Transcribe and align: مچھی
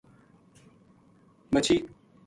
مچھی 1.53 1.77